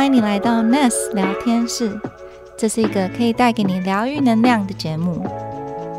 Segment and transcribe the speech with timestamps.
[0.00, 2.00] 欢迎你来到 Ness 聊天室，
[2.56, 5.28] 这是一个可以带给你疗愈能量的节目。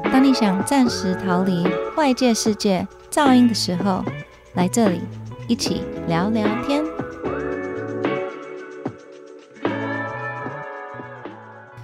[0.05, 4.03] 当你想暂时逃离外界世界噪音的时候，
[4.55, 5.01] 来这里
[5.47, 6.83] 一起聊聊天。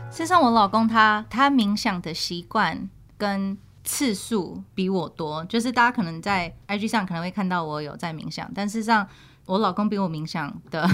[0.09, 9.07] 事实上，我老公他他冥想的习惯跟次数比我多，就是大家可能在 IG 上可能会看到我有在冥想，但事实上
[9.45, 10.89] 我老公比我冥想的，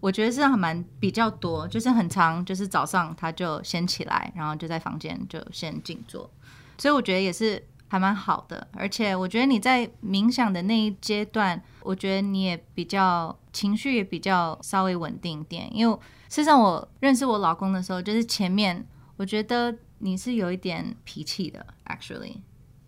[0.00, 6.30] 我觉得是还蛮比较多，就是很长，就是早上他就先起来，然后就在房间就先静坐，
[6.78, 8.66] 所以我觉得也是还蛮好的。
[8.72, 15.94] 而且我觉得你在冥想的那一阶段，我觉得你也比较情绪也比较稍微稳定点，因为
[16.28, 22.36] 事实上我认识我老公的时候，就是前面我觉得你是有一点脾气的，actually，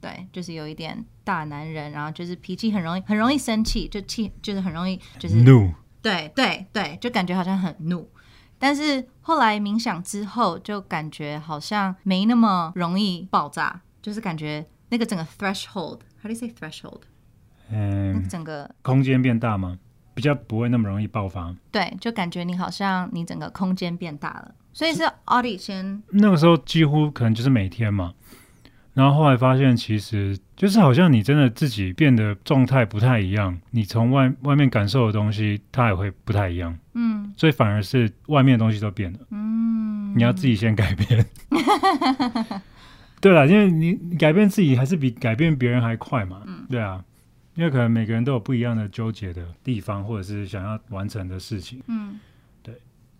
[0.01, 5.71] 对，就是有一点大男人，然后就是脾气很容易很容易生气，就气就是很容易就是怒，
[6.03, 8.11] 对对对，就感觉好像很怒。
[8.58, 17.00] 但是后来冥想之后，就感觉好像没那么容易爆炸，就是感觉那个整个 threshold，how do you say threshold？
[17.70, 19.78] 那嗯个，整个空间变大吗？
[20.14, 21.55] 比较不会那么容易爆发。
[21.70, 24.55] 对，就感觉你好像你整个空间变大了。
[24.75, 28.12] 所以是 Audie 先那个时候几乎可能就是每天嘛，
[28.95, 41.27] 然后后来发现其实就是好像你真的自己变得状态不太一样，你从外外面感受的东西它也会不太一样，嗯所以反而是外面的东西都变了，嗯，你要自己先改变。
[43.20, 47.03] 对了，因为你你改变自己还是比改变别人还快嘛，对啊，
[47.55, 51.81] 因为可能每个人都有不一样的纠结的地方，或者是想要完成的事情。
[51.87, 52.19] 嗯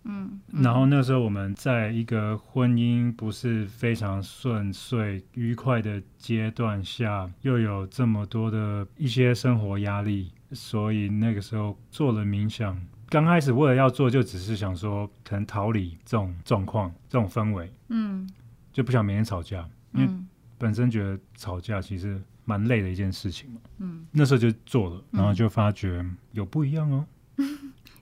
[0.03, 12.79] 对嗯，然后那时候我们在一个婚姻不是非常顺遂、愉快的阶段下，又有这么多的一些生活压力，所以那个时候做了冥想。
[13.09, 18.27] 刚开始为了要做，就只是想说，可能逃离这种状况、这种氛围，嗯
[18.71, 23.61] 就不想每天吵架，因为嗯本身觉得吵架其实蛮累的一件事情嘛。
[23.77, 27.05] 嗯，那时候就做了，然后就发觉有不一样哦。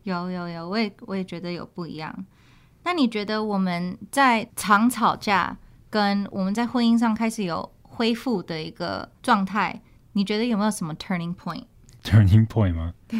[0.03, 2.25] 有有有，我也我也觉得有不一样。
[2.83, 5.55] 那你觉得我们在常吵架，
[5.89, 9.81] 跟我们在婚姻上开始有恢复的一个状态，
[10.13, 12.93] 你觉得有没有什么 turning point？Turning point 吗？
[13.07, 13.19] 对，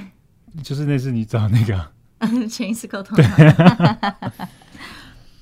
[0.63, 3.17] 就是那次你找那个嗯， 潜意识沟通。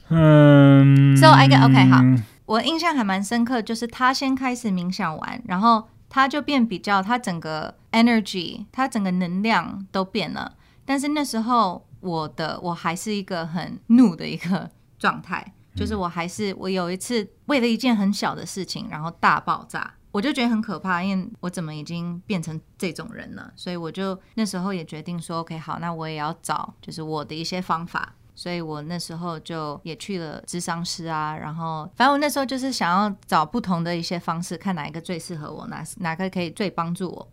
[0.10, 2.04] 嗯 So I get- OK，好
[2.46, 10.56] 我印象还蛮深刻，就是他先开始冥想完，然后他就变比较，他整个 energy，他整个能量都变了。
[10.90, 14.68] 但是那时候我的我还是一个很怒的一个
[14.98, 19.94] 状态，就是我还是我有一次为了一件很小的事情，然后大爆炸。
[20.12, 23.54] 我就觉得很可怕，因为我怎么已经变成这种人了？
[23.56, 37.28] 所以我就那时候也决定说，OK，好，那我也要找就是我的一些方法，所以我那时候就也去了智商师啊，然后反正我那时候就是想要找不同的一些方式，看哪一个最适合我，哪哪个可以最帮助我。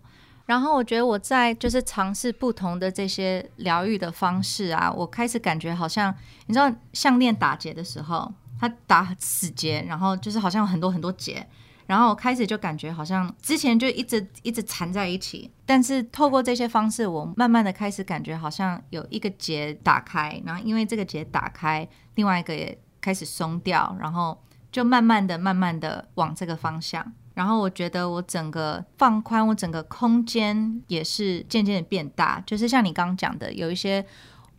[0.46, 6.14] 然后我觉得我在就是尝试不同的这些疗愈的方式啊，我开始感觉好像
[6.46, 11.44] 你知道项链打结的时候，它打死结，然后就是好像有很多很多结，
[11.86, 24.40] 然后我开始就感觉好像之前就一直一直缠在一起，但是透过这些方式，我慢慢的开始感觉好像有一个结打开，然后因为这个结打开，另外一个也开始松掉，然后
[24.70, 27.12] 就慢慢的、慢慢的往这个方向。
[27.36, 34.02] 然后我觉得我整个放宽，我整个空间也是渐渐的变大，就是像你刚刚讲的，有一些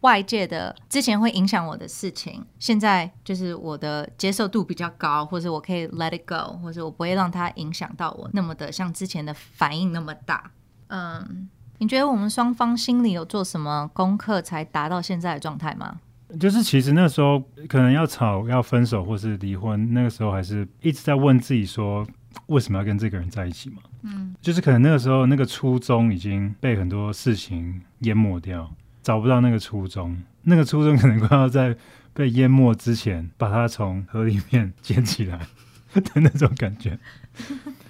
[0.02, 10.52] 外界的之前会影响我的事情，现在就是我的接受度比较高，或者我可以 let it go，或者我不会让它影响到我那么的像之前的反应那么大。
[10.90, 11.50] 嗯，
[11.80, 16.00] 你觉得我们双方心里有做什么功课才达到现在的状态吗？
[16.40, 22.06] 就是其实那时候可能要吵、要分手或是离婚，那个时候还是一直在问自己说，
[22.46, 23.82] 为什么要跟这个人在一起嘛？
[24.04, 31.76] 嗯，就是可能那个时候那个初衷已经被很多事情淹没掉，找不到那个初衷，那个初衷可能快要在
[32.14, 35.40] 被淹没之前，把它从河里面捡起来
[35.94, 36.98] 的那种感觉。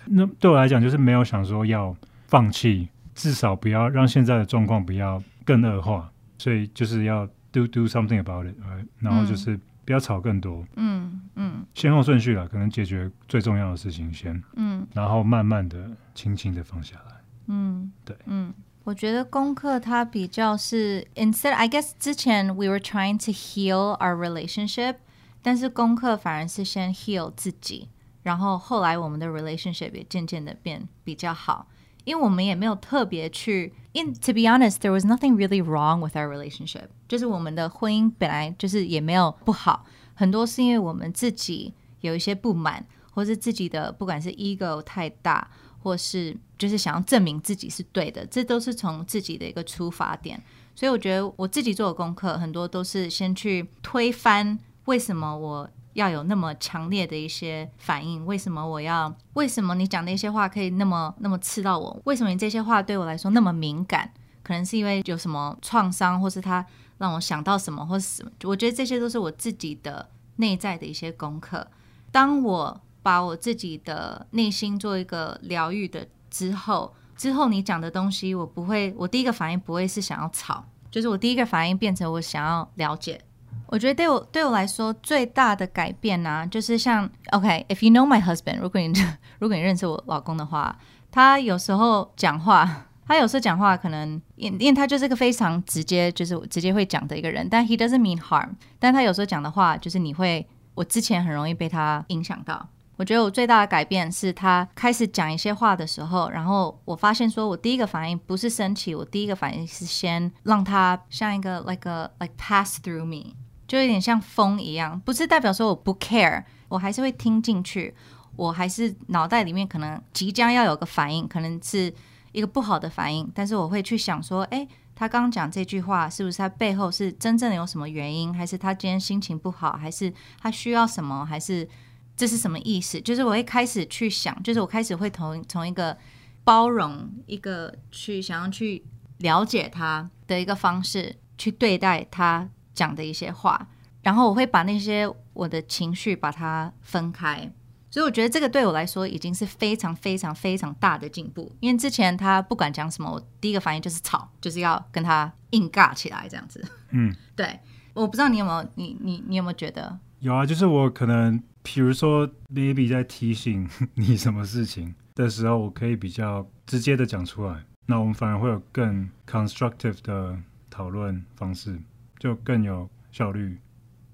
[0.06, 1.96] 那对我来讲，就是没有想说要
[2.28, 8.86] 放弃，至少不要让现在的状况不要更恶化，所以就是要 do do something about it，、right?
[9.00, 11.66] 然后就是不要吵更多，嗯嗯。
[11.74, 14.86] 先后顺序啦，可能解决最重要的事情先，嗯。
[14.94, 17.16] 然后慢慢的、轻轻的放下来。
[17.46, 18.54] 嗯，对，嗯。
[18.84, 24.96] 我觉得功课它比较是 instead I guess 之前 we were trying to heal our relationship，
[25.42, 27.88] 但是功课反而是先 heal 自己，
[28.24, 31.68] 然后后来我们的 relationship 也渐渐的变比较好，
[32.08, 33.74] 因为我们也没有特别去。
[33.92, 36.86] In to be honest, there was nothing really wrong with our relationship。
[37.10, 45.50] 就是我们的婚姻本来就是也没有不好，很多是因为我们自己有一些不满，或是自己的不管是 ego 太大，
[45.84, 50.42] 或是就是想要证明自己是对的，这都是从自己的一个出发点。
[50.76, 55.70] 所以我觉得我自己做的功课很多都是先去推翻为什么我。
[55.98, 59.12] 要有那么强烈的一些反应，为什么我要？
[59.34, 62.00] 为什么你讲那些话可以那么那么刺到我？
[62.06, 64.14] 为什么你这些话对我来说那么敏感？
[64.44, 66.64] 可能是因为有什么创伤，或是他
[67.00, 68.32] 让我想到什么，或是什么？
[68.44, 71.68] 我觉得这些都是我自己的内在的一些功课。
[72.12, 83.20] 当我把我自己的内心做一个疗愈的之后，之后你讲的东西，我不会，我第一个反应不会是想要吵，就是我第一个反应变成我想要了解。
[83.70, 88.88] 我觉得对我对我来说最大的改变呢，就是像 OK，if you know my husband，如果你
[89.40, 90.76] 如果你认识我老公的话，
[91.12, 98.50] 他有时候讲话， 他有时候讲话可能因因为他就是个非常直接，就是直接会讲的一个人，但 he doesn't mean harm，
[98.80, 102.70] 但他有时候讲的话，就是你会，我之前很容易被他影响到。
[102.96, 113.36] 我觉得我最大的改变是他开始讲一些话的时候，然后我发现说我第一个反应不是生气，我第一个反应是先让他像一个 like a like pass through me。
[113.68, 117.94] 就有点像风一样，不是代表说我不 care，我还是会听进去，
[118.36, 121.94] 我还是脑袋里面可能即将要有个反应，可能是
[122.32, 124.66] 一个不好的反应，但是我会去想说，哎，
[124.96, 131.68] 他刚刚讲这句话是不是他背后是真正的有什么原因，还是他今天心情不好，还是他需要什么，还是
[132.16, 133.02] 这是什么意思？
[133.02, 135.98] 就是我会开始去想，就是我开始会从从一个
[136.44, 138.84] 包容，一个去想要去
[139.18, 142.50] 了解他的一个方式去对待他。
[142.78, 143.68] 讲的一些话，
[144.04, 147.52] 然后我会把那些我的情绪把它分开，
[147.90, 151.52] 所以我觉得这个对我来说已经是非常非常非常大的进步。
[151.60, 156.64] 因为之前他不管讲什么，我第一个反应就是吵，就是要跟他硬尬起来这样子。
[156.92, 157.60] 嗯， 对，
[157.96, 160.00] 我不知道你有没有，你你你有没有觉得？
[160.20, 170.38] 有啊，就是我可能，比如说 maybe 在提醒 你什么事情的时候，我可以比较直接的讲出来，那我们反而会有更 constructive 的
[170.70, 171.80] 讨论方式。
[172.20, 173.58] 就更有效率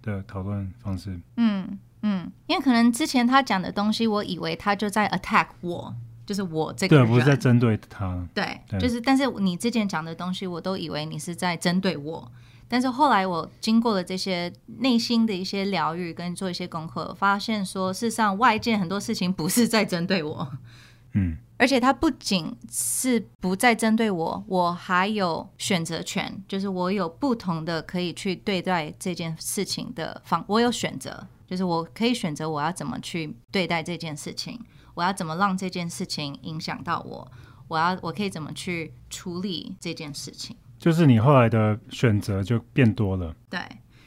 [0.01, 1.19] 的讨论方式。
[1.37, 5.95] 嗯嗯，因为可能之前他讲的东西，我以为他就在 attack 我，
[6.25, 8.27] 就是我这个对，不是在针对他。
[8.33, 12.31] 对，就是，但是你之前讲的东西，我都以为你是在针对我。
[12.67, 20.51] 但是后来我经过了这些内心的一些疗愈，跟做一些功课，发现说，事实上外界很多事情不是在针对我。
[21.13, 21.37] 嗯。
[21.63, 34.59] 而且他不仅是不再针对我，我还有选择权，就是我有不同的可以去对待这件事情的方，我有选择，就是我可以选择我要怎么去对待这件事情，
[34.93, 37.31] 我要怎么让这件事情影响到我，
[37.69, 40.57] 我要我可以怎么去处理这件事情。
[40.77, 43.57] 就是你后来的选择就变多了，对，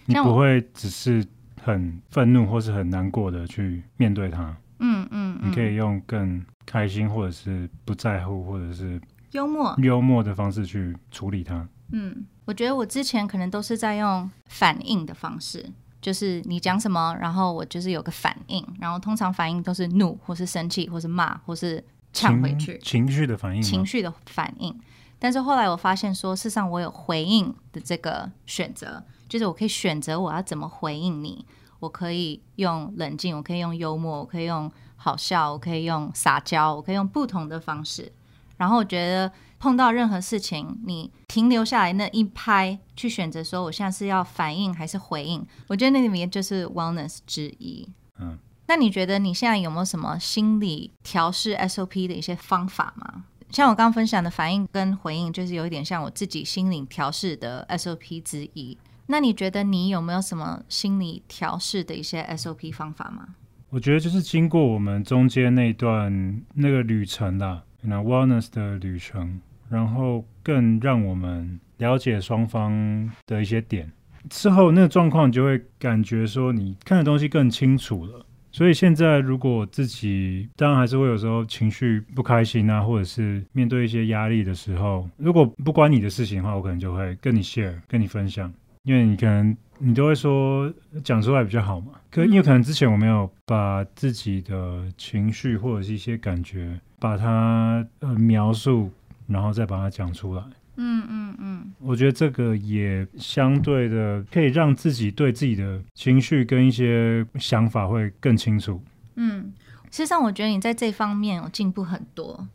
[0.05, 1.27] 你不会只是
[1.63, 4.55] 很愤怒或是很难过的去面对它。
[4.79, 9.01] 嗯嗯，你可以用更开心，或者是不在乎，或者是
[9.33, 11.67] 幽默幽默的方式去处理它。
[11.93, 15.65] 嗯，我觉得我之前可能都是在用反应的方式，
[16.01, 24.77] 就是你讲什么，然后我就是有个反应，然后通常反应都是怒，或是生气，或是骂，或是呛回去，情绪的反应，情绪的反应。
[25.19, 31.47] 但是后来我发现，说事实上我有回应的这个选择，就是我可以选择我要怎么回应你。
[31.81, 38.13] 我可以用冷静，我可以用幽默，我可以用好笑，我可以用撒娇，我可以用不同的方式。
[38.57, 47.87] 然后我觉得碰到任何事情，你停留下来那一拍，去选择说我现在是要反应还是回应，我觉得那里面就是 wellness 之一。
[48.19, 53.25] 嗯，那你觉得你现在有没有什么心理调试 SOP 的一些方法吗？
[53.51, 58.77] 像我刚刚分享的反应跟回应，就是有一点像我自己心理调试的 SOP 之一。
[59.07, 63.35] 那你觉得你有没有什么心理调试的一些 SOP 方法吗？
[63.71, 73.91] 我觉得就是经过我们中间那段那个旅程啦，那 wellness 的旅程，然后更让我们了解双方的一些点
[74.31, 78.25] 之后，那个状况就会感觉说你看的东西更清楚了。
[78.53, 88.51] 所以现在如果自己当然还是会有时候情绪不开心啊，或者是面对一些压力的时候，如果不关你的事情的话，我可能就会跟你 share，跟你分享。
[88.87, 98.93] 因为你可能你都会说讲出来比较好嘛，可因为可能之前我没有把自己的情绪或者是一些感觉把它呃描述，
[99.27, 100.43] 然后再把它讲出来。
[100.77, 108.81] 嗯嗯嗯，我觉得这个也相对的可以让自己对自己的情绪跟一些想法会更清楚。
[109.17, 109.53] 嗯，
[109.91, 112.47] 事实上我觉得你在这方面有进步很多。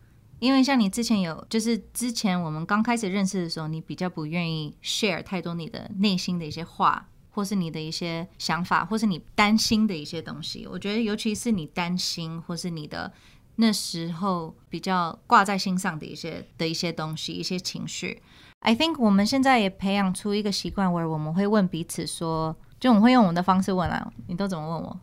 [0.42, 10.66] 因为像你之前有，就是之前我们刚开始认识的时候，你比较不愿意 share 太多你的内心的一些话，或是你的一些想法，或是你担心的一些东西。
[10.66, 13.14] 我觉得，尤其是你担心，或是你的
[13.58, 18.24] 那时候比较挂在心上的一些的一些东西、一些情绪。
[18.62, 25.00] I think 我们现在也培养出一个习惯，where 我们会问彼此说，就我们会用我们的方式问啊，你都怎么问我？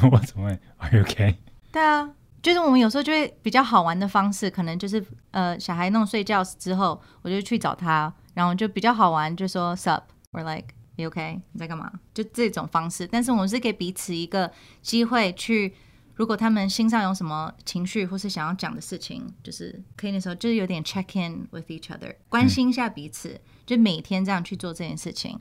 [0.10, 1.36] 我怎么问？Are you okay？
[1.70, 2.10] 对啊。
[2.46, 11.92] 就是我们有时候就会比较好玩的方式，可能就是呃小孩弄睡觉之后，我就去找他，然后就比较好玩，就说 sup，or like you OK，你在干嘛？
[12.14, 13.04] 就这种方式。
[13.04, 14.48] 但是我们是给彼此一个
[14.80, 15.74] 机会去，
[16.14, 25.36] 如果他们心上有什么情绪或是想要讲的事情，就是可以那时候就是有点 check in with each other，关心一下彼此，就每天这样去做这件事情。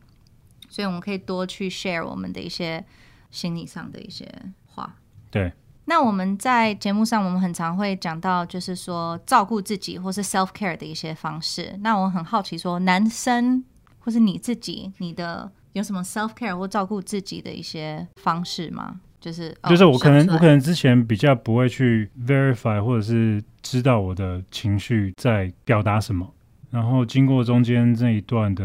[0.70, 2.84] 所以我们可以多去 share 我们的一些
[3.30, 4.28] 心理上的一些
[4.66, 4.96] 话。
[5.30, 5.54] 对。
[5.86, 11.78] 那我们在节目上，我们很常会讲到，就是说照顾自己或是 self care 的一些方式。
[11.82, 13.64] 那我很好奇，说男生
[14.00, 19.00] 或是你自己，你的有什么 self care 或照顾自己的一些方式吗？
[19.20, 26.32] 就是就是我可能我可能之前比较不会去 verify 或者是知道我的情绪在表达什么，
[26.70, 28.64] 然后经过中间这一段的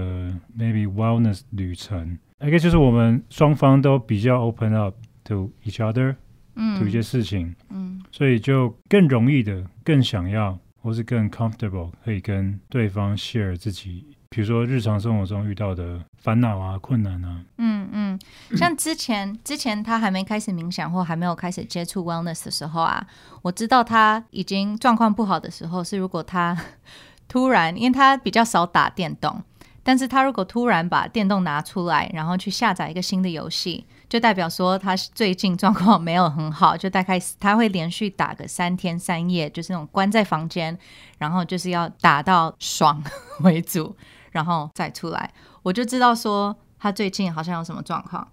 [0.58, 6.16] maybe wellness 旅程，一个就是我们双方都比较 open up to each other。
[6.62, 17.40] 嗯，一些事情，嗯，所以就更容易的、更想要，或是更 comfortable，可以跟对方 share 自己，比如说日常生活中遇到的烦恼啊、困难啊。
[17.56, 18.20] 嗯嗯，
[18.56, 23.06] 像之前 之前他还没开始冥想或还没有开始接触 wellness 的时候啊，
[23.42, 26.56] 我知道他已经状况不好的时候是如果他
[27.26, 29.42] 突然，因为他比较少打电动，
[29.82, 33.86] 但是他如果突然把电动拿出来，然后去下载一个新的游戏。
[34.10, 40.76] 就代表说他最近状况没有很好，就大概他会连续打个三天三夜，就是那种关在房间，
[41.18, 43.00] 然后就是要打到爽
[43.42, 43.96] 为主，
[44.32, 45.32] 然后再出来。
[45.62, 48.26] 我就知道说他最近好像有什么状况，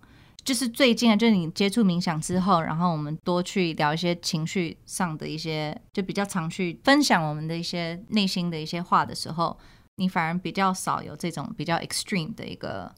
[0.43, 9.55] 就是最近啊，就是你接触冥想之后，然后我们多去聊一些情绪上的一些，就比较常去分享我们的一些内心的一些话的时候，
[9.97, 12.91] 你反而比较少有这种比较 extreme 的一个。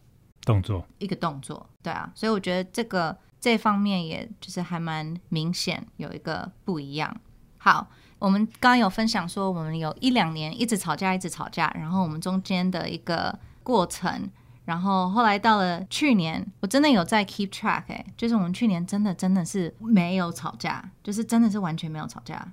[0.49, 7.15] 动作一个动作，对啊，所以我觉得这个这方面也就是还蛮明显有一个不一样。
[7.59, 7.87] 好，
[8.17, 14.27] 我们刚刚有分享说，我们有一两年一直吵架，一直吵架，然后我们中间的一个过程，
[14.65, 22.51] 然后后来到了去年，我真的有在 keep track，哎，就是我们去年真的真的是没有吵架，就是真的是完全没有吵架，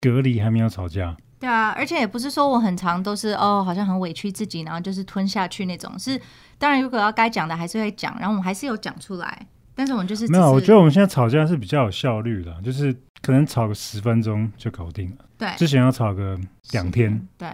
[0.00, 1.14] 隔离还没有吵架。
[1.44, 5.98] 对啊，而且也不是说我很常都是哦，好像很委屈自己，然后就是吞下去那种。
[5.98, 6.18] 是，
[6.56, 9.46] 当然如果要该讲的还是会讲，然后我们还是有讲出来。
[9.74, 15.16] 但是我们就是没有，我觉得我们现在吵架是比较有效率的，就是可能吵个十分钟就搞定了。
[15.36, 16.38] 对，之前要吵个
[16.70, 17.20] 两天。
[17.36, 17.48] 对，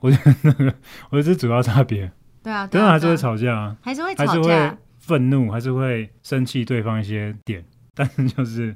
[0.00, 0.74] 我觉得那个，
[1.10, 2.10] 我觉得这主要差别。
[2.42, 7.64] 对啊，当然还是会吵架啊，还是会还是会愤怒，还是会生气对方一些点，
[7.94, 8.74] 但是就是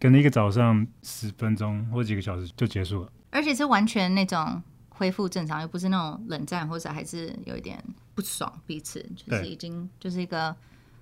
[0.00, 3.08] 可能一个早上十分钟或几个小时就结束了。
[3.34, 7.82] 而且是完全那种恢复正常，又不是那种冷战，或者还是有一点
[8.14, 10.54] 不爽彼此，就是已经就是一个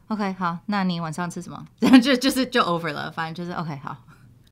[0.09, 1.63] OK 好，那你晚上吃什么？
[1.79, 3.95] 然 后就就是就 over 了，反正就是 OK 好。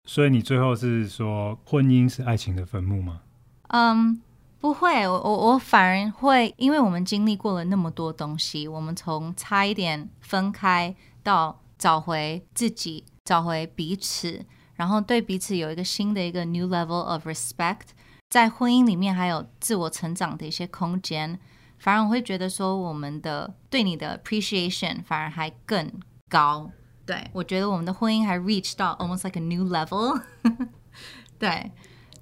[0.04, 3.22] 所以你最后是说婚姻是爱情的坟墓吗？
[3.68, 4.20] 嗯，
[4.60, 14.44] 不会，我我我反而会，因为我们经历过了那么多东西，我们从差一点分开到找回自己，找回彼此。
[14.80, 17.88] 然后对彼此有一个新的一个 new level of respect，
[18.30, 21.38] 在婚姻里面还有自我成长的一些空间，
[21.78, 25.92] 反而我会觉得说我们的对你的 appreciation 反而还更
[26.30, 26.70] 高。
[27.04, 30.18] 对我觉得我们的婚姻还 reach 到 almost like a new level。
[31.38, 31.70] 对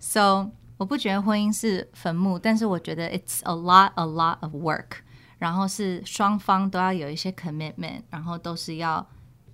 [0.01, 4.97] ，so 我不觉得婚姻是坟墓，但是我觉得 it's a lot a lot of work，
[5.39, 9.09] 然后是双方都要有一些 commitment，然后都是要。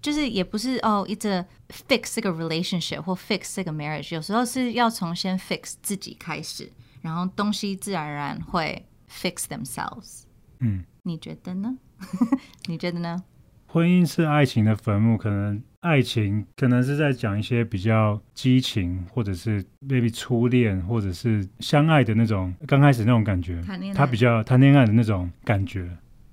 [0.04, 1.42] 就是也不是哦，一直
[1.88, 6.70] fix 这个 relationship 或 fix 这个 marriage，有时候是要从先 fix 自己开始，
[7.00, 10.24] 然后东西自然而然会 fix themselves。
[10.60, 11.78] 嗯，你觉得呢？
[12.68, 13.24] 你觉得呢？
[13.66, 23.58] 婚姻是爱情的坟墓，可能爱情可能是在讲一些比较激情，或者是 maybe 初恋，或者是相爱的那种刚开始那种感觉，
[23.94, 25.90] 他比较谈恋爱的那种感觉。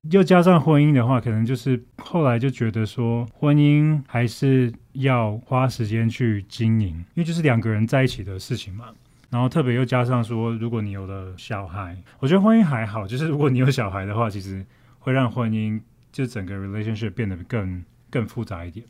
[0.09, 8.85] 又加上婚姻的话，可能就是后来就觉得说，婚姻还是要花时间去经营，因为就是两个人在一起的事情嘛。
[9.29, 14.65] 然后特别又加上说，如果你有了小孩，我觉得婚姻还好，就是如果你有小孩的话，其实
[14.99, 15.79] 会让婚姻
[16.11, 18.85] 就整个 relationship 变得更更复杂一点。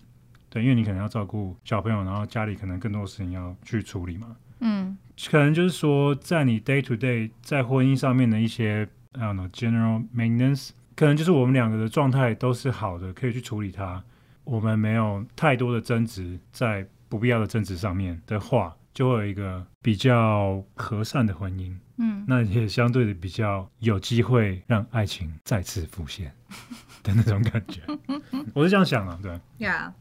[0.50, 4.36] 对，因为你可能要照顾小朋友，然后家里可能更多事情要去处理嘛。
[4.62, 4.98] 嗯。
[5.30, 14.04] 可能就是说，在你 day to day 在婚姻上面的一些 I don't know general maintenance，可能就是我们两个的状态都是好的，可以去处理它。
[14.44, 21.76] 我们没有太多的争执，在不必要的争执上面的话，就会有一个比较和善的婚姻。
[21.98, 26.34] 嗯，那也相对的比较有机会让爱情再次浮现
[27.04, 27.82] 的那种感觉。
[28.54, 29.40] 我是这样想啊，对。
[29.60, 29.92] Yeah，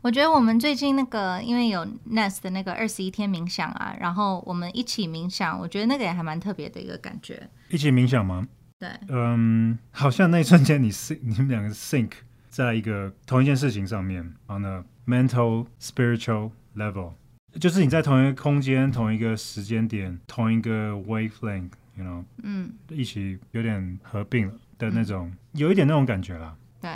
[0.00, 7.48] 我觉得我们最近那个，因为有 Nest 的那个二十一天冥想啊，然后我们一起冥想，我觉得那个也还蛮特别的一个感觉。
[7.68, 8.48] 一起冥想吗？
[8.82, 12.10] 对，嗯，好像那一瞬间你 sync， 你们两个 sink
[12.48, 17.12] 在一个同一件事情上面，on a mental spiritual level，
[17.60, 26.56] 就是你在同一个空间、同一个时间点、同一个 wavelength，you know，嗯，一起有点合并了的那种，有一点那种感觉啦。
[26.80, 26.90] 对，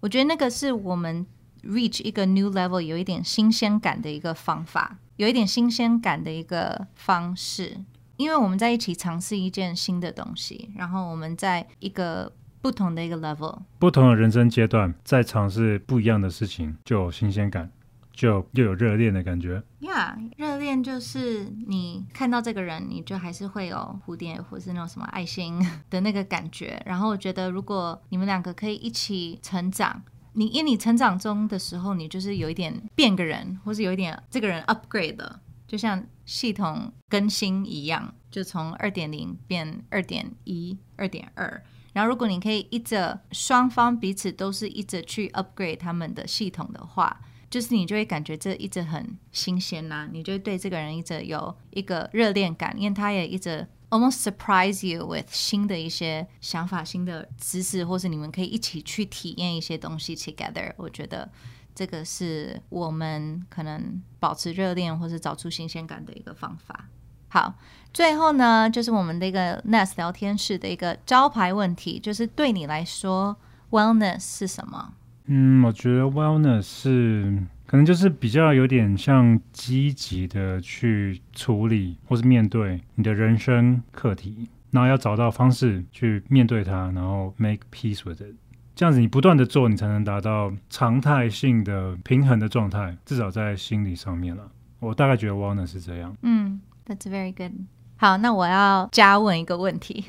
[0.00, 1.26] 我觉得那个是我们
[1.64, 7.76] reach 一个 new level 有一点新鲜感的一个方法，有一点新鲜感的一个方式，
[8.16, 17.70] 因为我们在一起尝试一件新的东西，然后我们在一个不同的一个 level，不同的人生阶段，在尝试不一样的事情，就有新鲜感，
[18.12, 19.62] 就又有热恋的感觉。
[19.80, 26.82] 呀热恋就是你看到这个人，你就还是会有蝴蝶或是那种什么爱心的那个感觉。
[26.84, 41.62] 然后我觉得，如果你们两个可以一起成长，你因你成长中的时候，你就是有一点变个人，或是有一点这个人 upgrade 了，就像系统更新一样，就从二点零变二点一、二点二。
[41.92, 60.74] 然后，如果你可以一直双方彼此都是一直去 upgrade 他们的系统的话，就是你就会感觉这一直很新鲜呐、你就会对这个人一直有一个热恋感，因为他也一直 almost surprise you with 新的一些想法、新的知识，或是你们可以一起去体验一些东西 together。
[60.76, 61.30] 我觉得
[61.76, 66.88] 这个是我们可能保持热恋或是找出新鲜感的一个方法。
[67.28, 67.54] 好，
[67.92, 73.36] 最后呢，就是我们的一个 Nest 聊天室的一个招牌问题，就是对你来说
[73.70, 74.94] ，wellness 是什么？
[75.26, 88.34] 嗯，我觉得 wellness 是可能就是比较有点像积极的去处理或是面对你的人生课题，然后要找到方式去面对它，然后 make peace with it。
[88.76, 94.48] 这样子你不断的做，你才能达到常态性的平衡的状态，至少在心理上面了。
[94.78, 96.14] 我大概觉得 wellness 是这样。
[96.20, 97.52] 嗯，That's very good。
[97.96, 100.04] 好，那我要加问一个问题，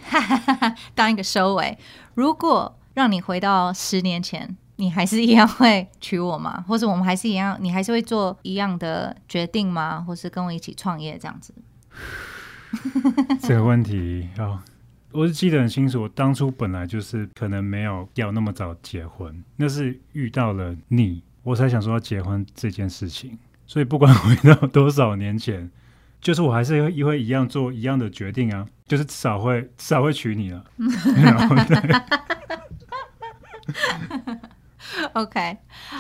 [0.94, 1.78] 当一个收尾。
[2.14, 6.66] 如果让你回到十年前，你还是一样会娶我吗？
[6.68, 10.04] 或者我们还是一样，你还是会做一样的决定吗？
[10.06, 11.54] 或是跟我一起创业这样子？
[13.42, 14.62] 这个问题啊，
[15.12, 16.04] 我是记得很清楚。
[16.04, 23.38] 我当初本来就是可能没有要那么早结婚，那是遇到了你，我才想说要结婚这件事情。
[23.66, 25.70] 所以不管回到多少年前，
[26.22, 30.64] 就是我还是会会一样做一样的决定啊， 就是至少会至少会娶你了。
[31.16, 31.78] 然后对
[35.14, 35.58] OK，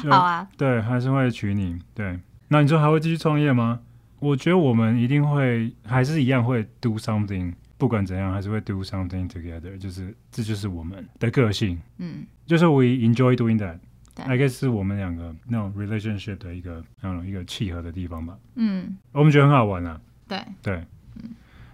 [0.10, 1.78] 好啊，对，还是会娶你。
[1.93, 3.80] 对，那你说还会继续创业吗？
[4.20, 9.78] 我觉得我们一定会，还是一样会 do something，不管怎样，还是会 do something together。
[9.78, 13.80] 就是这就是我们的个性，嗯，就是 we enjoy doing that。
[14.16, 18.38] I guess 是我们两个那种 relationship 的一个那种一个契合的地方吧。
[18.56, 20.84] 嗯，我们觉得很好玩啊，对，对，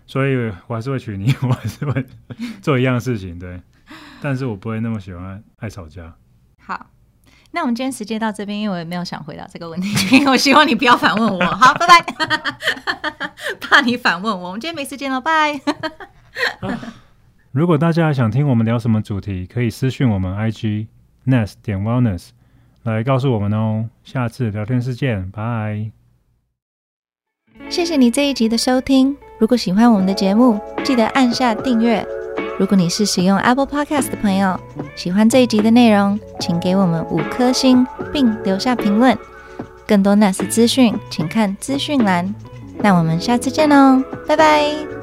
[0.05, 0.35] 所以
[0.67, 2.05] 我还是会娶你，我还是会
[2.61, 3.61] 做一样的事情，对。
[4.21, 6.13] 但是我不会那么喜欢爱吵架。
[6.59, 6.92] 好。
[7.55, 11.45] 那我们今天时间到这边，因为我也没有想回答这个问题， 我希望你不要反问我。
[11.45, 12.03] 好，拜拜。
[13.61, 15.61] 怕你反问我，我们今天没时间了，拜。
[17.53, 20.87] 如果大家想听我们聊什么主题，可以私讯我们 IG
[21.27, 22.29] nest 点 wellness
[22.81, 23.87] 来告诉我们哦。
[24.03, 25.91] 下次聊天室见，拜。
[27.69, 29.15] 谢谢你这一集的收听。
[29.39, 32.03] 如果喜欢我们的节目，记得按下订阅。
[32.59, 34.59] 如果你是使用 Apple Podcast 的朋友，
[34.95, 39.17] 喜欢这一集的内容，请给我们五颗星，并留下评论。
[39.87, 42.33] 更多 Nest 资讯，请看资讯栏。
[42.77, 45.02] 那我们下次见喽，拜拜。